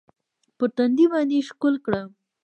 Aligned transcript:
پر 0.57 0.69
تندي 0.77 1.05
باندې 1.11 1.35
يې 1.39 1.43
ښکل 1.49 1.75
کړم. 1.85 2.07